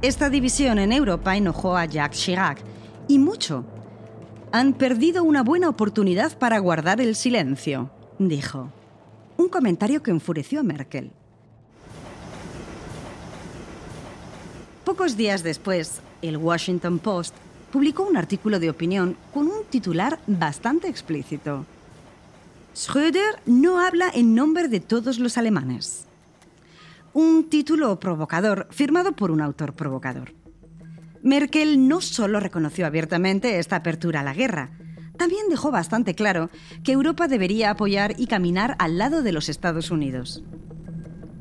Esta 0.00 0.30
división 0.30 0.78
en 0.78 0.92
Europa 0.92 1.36
enojó 1.36 1.76
a 1.76 1.84
Jacques 1.84 2.18
Chirac 2.18 2.62
y 3.08 3.18
mucho. 3.18 3.66
Han 4.50 4.72
perdido 4.72 5.24
una 5.24 5.42
buena 5.42 5.68
oportunidad 5.68 6.38
para 6.38 6.58
guardar 6.58 7.02
el 7.02 7.16
silencio, 7.16 7.90
dijo. 8.18 8.72
Un 9.36 9.50
comentario 9.50 10.02
que 10.02 10.10
enfureció 10.10 10.60
a 10.60 10.62
Merkel. 10.62 11.12
Pocos 14.86 15.16
días 15.16 15.42
después, 15.42 16.00
el 16.22 16.36
Washington 16.36 17.00
Post 17.00 17.34
publicó 17.72 18.04
un 18.04 18.16
artículo 18.16 18.60
de 18.60 18.70
opinión 18.70 19.16
con 19.34 19.48
un 19.48 19.64
titular 19.68 20.20
bastante 20.28 20.86
explícito. 20.86 21.66
Schröder 22.72 23.40
no 23.46 23.80
habla 23.80 24.08
en 24.14 24.36
nombre 24.36 24.68
de 24.68 24.78
todos 24.78 25.18
los 25.18 25.38
alemanes. 25.38 26.04
Un 27.14 27.50
título 27.50 27.98
provocador 27.98 28.68
firmado 28.70 29.10
por 29.10 29.32
un 29.32 29.40
autor 29.40 29.72
provocador. 29.72 30.34
Merkel 31.20 31.88
no 31.88 32.00
solo 32.00 32.38
reconoció 32.38 32.86
abiertamente 32.86 33.58
esta 33.58 33.74
apertura 33.74 34.20
a 34.20 34.22
la 34.22 34.34
guerra, 34.34 34.70
también 35.18 35.48
dejó 35.50 35.72
bastante 35.72 36.14
claro 36.14 36.48
que 36.84 36.92
Europa 36.92 37.26
debería 37.26 37.70
apoyar 37.70 38.14
y 38.18 38.28
caminar 38.28 38.76
al 38.78 38.98
lado 38.98 39.24
de 39.24 39.32
los 39.32 39.48
Estados 39.48 39.90
Unidos. 39.90 40.44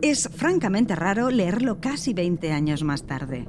Es 0.06 0.30
francamente 0.32 0.96
raro 0.96 1.32
leerlo 1.32 1.82
casi 1.82 2.14
20 2.14 2.52
años 2.52 2.84
más 2.84 3.08
tarde. 3.08 3.48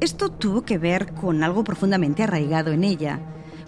Esto 0.00 0.30
tuvo 0.30 0.62
que 0.62 0.78
ver 0.78 1.12
con 1.12 1.44
algo 1.44 1.64
profundamente 1.64 2.22
arraigado 2.22 2.72
en 2.72 2.82
ella, 2.82 3.20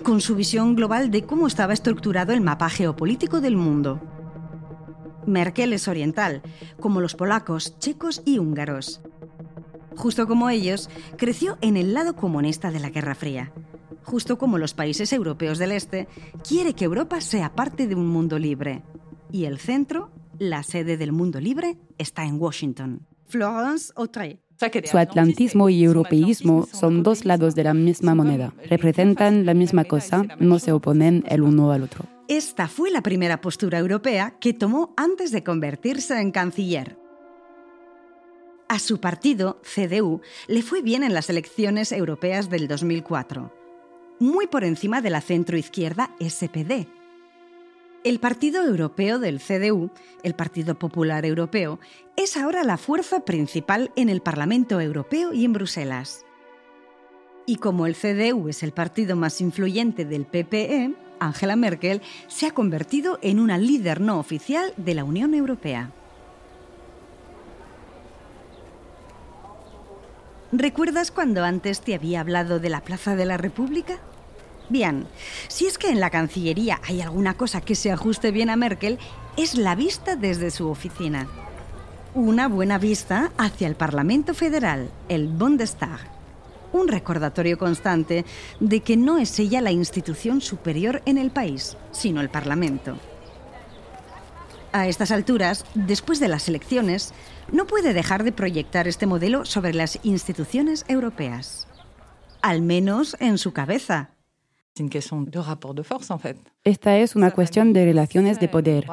con 0.03 0.23
su 0.23 0.37
visión 0.37 0.75
global 0.75 1.11
de 1.11 1.25
cómo 1.25 1.47
estaba 1.47 1.75
estructurado 1.75 2.33
el 2.33 2.41
mapa 2.41 2.71
geopolítico 2.71 3.43
del 3.43 3.59
mundo. 3.59 4.01
Merkel 5.27 5.75
es 5.75 5.87
oriental, 5.87 6.41
como 6.81 7.03
los 7.03 7.15
polacos, 7.15 7.79
checos 7.79 8.23
y 8.25 8.39
húngaros. 8.39 9.03
Justo 9.97 10.27
como 10.27 10.49
ellos, 10.49 10.89
creció 11.19 11.59
en 11.61 11.77
el 11.77 11.93
lado 11.93 12.17
comunista 12.17 12.71
de 12.71 12.81
la 12.81 12.89
Guerra 12.89 13.15
Fría. 13.15 13.53
Justo 14.03 14.39
como 14.39 14.57
los 14.57 14.73
países 14.73 15.13
europeos 15.13 15.59
del 15.59 15.73
Este, 15.73 16.09
quiere 16.43 16.73
que 16.73 16.87
Europa 16.87 17.21
sea 17.21 17.55
parte 17.55 17.87
de 17.87 17.97
un 17.97 18.07
mundo 18.07 18.39
libre, 18.39 18.83
y 19.33 19.45
el 19.45 19.59
centro, 19.59 20.11
la 20.39 20.63
sede 20.63 20.97
del 20.97 21.13
mundo 21.13 21.41
libre, 21.41 21.77
está 21.99 22.25
en 22.25 22.41
Washington. 22.41 23.07
Florence 23.27 23.93
Autrey. 23.97 24.41
Su 24.85 24.99
atlantismo 24.99 25.71
y 25.71 25.85
europeísmo 25.85 26.67
son 26.71 27.03
dos 27.03 27.25
lados 27.25 27.55
de 27.55 27.65
la 27.65 27.73
misma 27.73 28.15
moneda. 28.15 28.53
Representan 28.69 29.47
la 29.47 29.55
misma 29.55 29.85
cosa, 29.85 30.25
no 30.39 30.59
se 30.59 30.73
oponen 30.73 31.25
el 31.29 31.43
uno 31.43 31.73
al 31.73 31.85
otro. 31.85 32.05
Esta 32.29 32.69
fue 32.69 32.91
la 32.91 33.03
primera 33.03 33.41
postura 33.41 33.79
europea 33.79 34.37
que 34.39 34.53
tomó 34.53 34.93
antes 34.97 35.33
de 35.33 35.43
convertirse 35.43 36.21
en 36.21 36.31
canciller. 36.31 36.99
A 38.69 38.79
su 38.79 39.01
partido, 39.01 39.61
CDU, 39.63 40.21
le 40.47 40.63
fue 40.63 40.83
bien 40.83 41.03
en 41.03 41.15
las 41.15 41.31
elecciones 41.31 41.91
europeas 41.91 42.51
del 42.51 42.69
2004, 42.69 43.53
muy 44.21 44.47
por 44.47 44.63
encima 44.63 45.01
de 45.01 45.11
la 45.11 45.23
centroizquierda 45.23 46.11
SPD, 46.21 46.87
el 48.03 48.19
Partido 48.19 48.65
Europeo 48.65 49.19
del 49.19 49.41
CDU, 49.41 49.91
el 50.23 50.35
Partido 50.35 50.79
Popular 50.79 51.27
Europeo, 51.27 51.79
es 52.17 52.37
ahora 52.37 52.65
la 52.65 52.79
fuerza 52.79 53.25
principal 53.25 53.91
en 53.97 54.09
el 54.09 54.23
Parlamento 54.23 54.81
Europeo 54.81 55.33
y 55.33 55.45
en 55.45 55.53
Bruselas. 55.53 56.25
Y 57.47 57.57
como 57.57 57.87
el 57.87 57.95
CDU 57.95 58.49
es 58.49 58.63
el 58.63 58.73
partido 58.73 59.17
más 59.17 59.41
influyente 59.41 60.05
del 60.05 60.25
PPE, 60.25 60.95
Angela 61.19 61.57
Merkel 61.57 62.01
se 62.29 62.47
ha 62.47 62.53
convertido 62.53 63.19
en 63.23 63.39
una 63.39 63.59
líder 63.59 64.01
no 64.01 64.19
oficial 64.19 64.73
de 64.77 64.95
la 64.95 65.05
Unión 65.05 65.35
Europea. 65.35 65.91
¿Recuerdas 70.53 71.11
cuando 71.11 71.45
antes 71.45 71.81
te 71.81 71.95
había 71.95 72.21
hablado 72.21 72.59
de 72.59 72.71
la 72.71 72.81
Plaza 72.81 73.15
de 73.15 73.25
la 73.27 73.37
República? 73.37 74.01
Bien, 74.71 75.09
si 75.49 75.67
es 75.67 75.79
que 75.79 75.91
en 75.91 75.99
la 75.99 76.11
Cancillería 76.11 76.81
hay 76.87 77.01
alguna 77.01 77.35
cosa 77.35 77.61
que 77.61 77.75
se 77.75 77.91
ajuste 77.91 78.31
bien 78.31 78.51
a 78.51 78.57
Merkel, 78.57 79.01
es 79.37 79.57
la 79.57 79.75
vista 79.75 80.15
desde 80.15 80.53
su 80.53 80.69
oficina. 80.69 81.27
Una 82.15 82.47
buena 82.47 82.79
vista 82.79 83.33
hacia 83.37 83.67
el 83.67 83.75
Parlamento 83.75 84.33
Federal, 84.33 84.89
el 85.09 85.27
Bundestag. 85.27 85.99
Un 86.73 86.87
recordatorio 86.87 87.59
constante 87.59 88.25
de 88.61 88.81
que 88.81 88.97
no 88.97 89.19
es 89.19 89.37
ella 89.41 89.61
la 89.61 89.73
institución 89.73 90.41
superior 90.41 91.03
en 91.05 91.19
el 91.19 91.33
país, 91.33 91.77
sino 91.91 92.21
el 92.21 92.31
Parlamento. 92.31 92.97
A 94.71 94.87
estas 94.87 95.11
alturas, 95.11 95.65
después 95.75 96.21
de 96.21 96.29
las 96.29 96.49
elecciones, 96.49 97.13
no 97.51 97.67
puede 97.67 97.93
dejar 97.93 98.23
de 98.23 98.31
proyectar 98.31 98.87
este 98.87 99.07
modelo 99.07 99.45
sobre 99.45 99.75
las 99.75 99.99
instituciones 100.05 100.85
europeas. 100.87 101.67
Al 102.41 102.63
menos 102.63 103.17
en 103.19 103.37
su 103.37 103.53
cabeza, 103.53 104.11
esta 106.65 106.99
es 106.99 107.17
una 107.17 107.31
cuestión 107.33 107.73
de 107.73 107.85
relaciones 107.85 108.41
de 108.41 108.49
poder. 108.49 108.87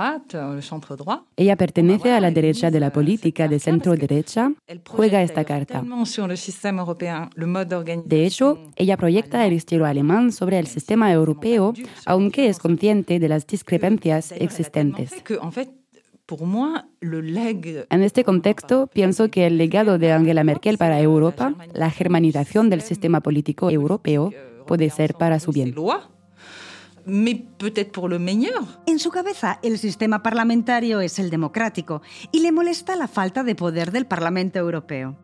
Ella 1.36 1.56
pertenece 1.56 2.12
a 2.12 2.20
la 2.20 2.32
derecha 2.32 2.72
de 2.72 2.80
la 2.80 2.92
política 2.92 3.48
de 3.48 3.60
centro-derecha, 3.60 4.52
juega 4.90 5.22
esta 5.22 5.46
carta. 5.46 5.84
De 8.06 8.26
hecho, 8.26 8.60
ella 8.76 8.98
proyecta 8.98 9.46
el 9.46 9.54
estilo 9.54 9.86
alemán 9.86 10.32
sobre 10.32 10.60
el 10.60 10.68
sistema 10.68 11.12
europeo, 11.12 11.74
aunque 12.06 12.50
es 12.50 12.60
consciente 12.60 13.20
de 13.20 13.30
las 13.30 13.46
discrepancias 13.46 14.32
existentes. 14.32 15.12
En 17.90 18.04
este 18.04 18.24
contexto, 18.26 18.88
pienso 18.88 19.30
que 19.30 19.48
el 19.48 19.58
legado 19.58 19.98
de 19.98 20.12
Angela 20.12 20.44
Merkel 20.44 20.78
para 20.78 21.00
Europa, 21.00 21.56
la 21.74 21.90
germanización 21.90 22.70
del 22.70 22.82
sistema 22.82 23.22
político 23.22 23.72
europeo, 23.72 24.34
puede 24.68 24.92
ser 24.92 25.16
para 25.16 25.40
su 25.40 25.52
bien. 25.52 25.74
En 28.86 29.00
su 29.00 29.10
cabeza, 29.12 29.60
el 29.64 29.80
sistema 29.80 30.22
parlamentario 30.22 31.00
es 31.00 31.20
el 31.20 31.30
democrático 31.30 32.02
y 32.32 32.42
le 32.42 32.52
molesta 32.52 32.96
la 32.96 33.08
falta 33.08 33.44
de 33.44 33.56
poder 33.56 33.92
del 33.92 34.06
Parlamento 34.06 34.60
Europeo. 34.60 35.18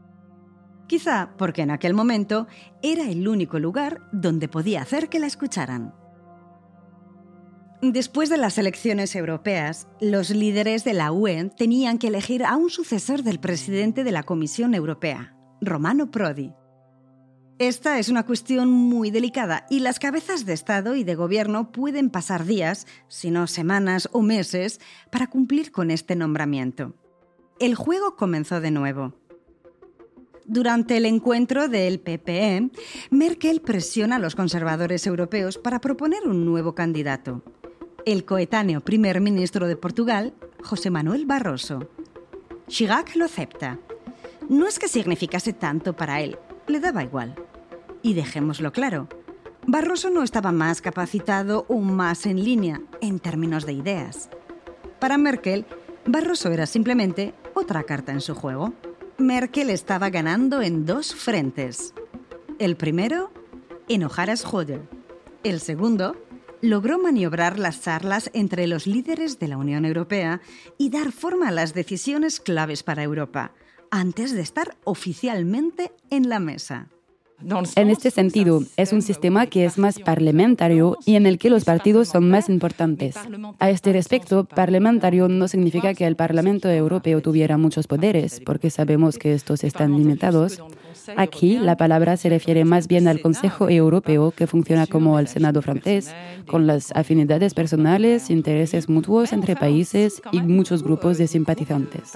Quizá 0.88 1.34
porque 1.38 1.62
en 1.62 1.72
aquel 1.72 1.94
momento 1.94 2.48
era 2.82 3.10
el 3.10 3.28
único 3.28 3.60
lugar 3.60 4.02
donde 4.14 4.48
podía 4.48 4.82
hacer 4.82 5.10
que 5.10 5.20
la 5.20 5.28
escucharan. 5.28 5.94
Después 7.82 8.30
de 8.30 8.38
las 8.38 8.58
elecciones 8.58 9.14
europeas, 9.14 9.90
los 10.00 10.30
líderes 10.30 10.86
de 10.86 10.94
la 10.94 11.12
UE 11.12 11.52
tenían 11.58 11.98
que 11.98 12.08
elegir 12.08 12.46
a 12.46 12.56
un 12.56 12.70
sucesor 12.70 13.24
del 13.24 13.42
presidente 13.42 14.06
de 14.06 14.12
la 14.14 14.24
Comisión 14.24 14.74
Europea, 14.74 15.36
Romano 15.60 16.10
Prodi. 16.10 16.54
Esta 17.68 17.98
es 17.98 18.10
una 18.10 18.26
cuestión 18.26 18.70
muy 18.70 19.10
delicada 19.10 19.66
y 19.70 19.80
las 19.80 19.98
cabezas 19.98 20.46
de 20.46 20.52
Estado 20.52 20.96
y 20.96 21.06
de 21.06 21.16
Gobierno 21.16 21.72
pueden 21.72 22.10
pasar 22.10 22.44
días, 22.44 22.86
si 23.08 23.32
no 23.32 23.48
semanas 23.48 24.10
o 24.12 24.22
meses, 24.22 24.82
para 25.10 25.28
cumplir 25.28 25.72
con 25.72 25.90
este 25.90 26.18
nombramiento. 26.18 26.94
El 27.62 27.76
juego 27.76 28.18
comenzó 28.18 28.60
de 28.60 28.70
nuevo. 28.70 29.14
Durante 30.44 30.98
el 30.98 31.06
encuentro 31.06 31.70
del 31.70 32.02
PPE, 32.02 32.70
Merkel 33.12 33.62
presiona 33.62 34.18
a 34.18 34.20
los 34.20 34.36
conservadores 34.36 35.08
europeos 35.08 35.58
para 35.58 35.80
proponer 35.80 36.28
un 36.28 36.44
nuevo 36.44 36.76
candidato, 36.76 37.44
el 38.06 38.26
coetáneo 38.26 38.82
primer 38.82 39.22
ministro 39.22 39.68
de 39.68 39.78
Portugal, 39.78 40.34
José 40.62 40.90
Manuel 40.90 41.26
Barroso. 41.26 41.90
Chirac 42.68 43.16
lo 43.16 43.24
acepta. 43.24 43.80
No 44.50 44.68
es 44.68 44.80
que 44.80 44.90
significase 44.90 45.54
tanto 45.54 45.96
para 45.96 46.20
él, 46.20 46.38
le 46.68 46.82
daba 46.82 47.04
igual. 47.04 47.36
Y 48.04 48.14
dejémoslo 48.14 48.72
claro, 48.72 49.08
Barroso 49.66 50.10
no 50.10 50.24
estaba 50.24 50.52
más 50.52 50.82
capacitado 50.82 51.66
o 51.70 51.80
más 51.80 52.26
en 52.26 52.44
línea 52.44 52.82
en 53.00 53.20
términos 53.20 53.66
de 53.66 53.74
ideas. 53.74 54.30
Para 55.00 55.18
Merkel, 55.18 55.66
Barroso 56.06 56.52
era 56.52 56.66
simplemente 56.66 57.34
otra 57.54 57.84
carta 57.84 58.12
en 58.12 58.20
su 58.20 58.36
juego. 58.36 58.74
Merkel 59.18 59.70
estaba 59.70 60.10
ganando 60.10 60.62
en 60.62 60.86
dos 60.86 61.16
frentes. 61.16 61.94
El 62.60 62.76
primero, 62.76 63.32
enojar 63.88 64.30
a 64.30 64.34
Schröder. 64.34 64.82
El 65.44 65.62
segundo, 65.62 66.18
logró 66.62 67.00
maniobrar 67.00 67.58
las 67.58 67.82
charlas 67.82 68.30
entre 68.34 68.68
los 68.68 68.86
líderes 68.86 69.40
de 69.40 69.48
la 69.48 69.58
Unión 69.58 69.86
Europea 69.86 70.42
y 70.78 70.90
dar 70.90 71.14
forma 71.14 71.50
a 71.50 71.52
las 71.52 71.74
decisiones 71.74 72.42
claves 72.42 72.84
para 72.84 73.04
Europa, 73.04 73.54
antes 73.92 74.34
de 74.34 74.42
estar 74.42 74.78
oficialmente 74.84 75.94
en 76.10 76.28
la 76.28 76.40
mesa. 76.40 76.90
En 77.76 77.90
este 77.90 78.12
sentido, 78.12 78.64
es 78.78 78.94
un 78.94 79.02
sistema 79.02 79.48
que 79.48 79.66
es 79.66 79.78
más 79.78 80.00
parlamentario 80.00 80.98
y 81.06 81.16
en 81.16 81.26
el 81.26 81.38
que 81.38 81.50
los 81.50 81.66
partidos 81.66 82.08
son 82.10 82.30
más 82.30 82.50
importantes. 82.50 83.16
A 83.60 83.70
este 83.70 83.94
respecto, 83.94 84.46
parlamentario 84.46 85.28
no 85.28 85.48
significa 85.48 85.94
que 85.94 86.06
el 86.06 86.16
Parlamento 86.16 86.70
Europeo 86.70 87.22
tuviera 87.22 87.58
muchos 87.58 87.88
poderes, 87.88 88.42
porque 88.46 88.70
sabemos 88.70 89.18
que 89.18 89.34
estos 89.34 89.64
están 89.64 89.98
limitados. 89.98 90.62
Aquí 91.18 91.58
la 91.58 91.76
palabra 91.76 92.18
se 92.18 92.30
refiere 92.30 92.66
más 92.66 92.88
bien 92.88 93.08
al 93.08 93.22
Consejo 93.22 93.70
Europeo, 93.70 94.32
que 94.32 94.48
funciona 94.48 94.88
como 94.88 95.20
el 95.20 95.28
Senado 95.28 95.62
francés, 95.62 96.14
con 96.48 96.68
las 96.68 96.92
afinidades 96.92 97.54
personales, 97.54 98.30
intereses 98.30 98.90
mutuos 98.90 99.34
entre 99.34 99.56
países 99.56 100.22
y 100.32 100.42
muchos 100.42 100.84
grupos 100.84 101.18
de 101.18 101.28
simpatizantes. 101.28 102.14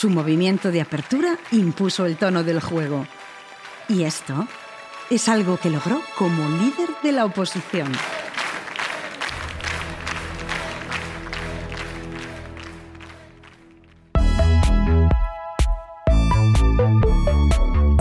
Su 0.00 0.08
movimiento 0.08 0.70
de 0.70 0.80
apertura 0.80 1.36
impuso 1.50 2.06
el 2.06 2.16
tono 2.16 2.42
del 2.42 2.58
juego. 2.58 3.06
Y 3.86 4.04
esto 4.04 4.48
es 5.10 5.28
algo 5.28 5.58
que 5.58 5.68
logró 5.68 6.00
como 6.16 6.48
líder 6.48 6.88
de 7.02 7.12
la 7.12 7.26
oposición. 7.26 7.92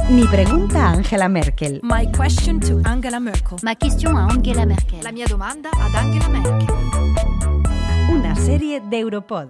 Mi 0.10 0.24
pregunta 0.28 0.86
a 0.86 0.92
Angela 0.92 1.28
Merkel. 1.28 1.82
My 1.84 2.10
question 2.14 2.62
to 2.62 2.80
Angela 2.86 3.20
Merkel. 3.20 3.58
Ma 3.62 3.76
question 3.76 4.16
a 4.16 4.28
Angela 4.28 4.66
Merkel. 4.66 5.04
La 5.04 5.12
mia 5.12 5.26
domanda 5.26 5.70
ad 5.74 5.94
Angela 5.94 6.30
Merkel. 6.30 6.76
Una 8.10 8.38
serie 8.38 8.80
de 8.80 9.00
Europod. 9.00 9.50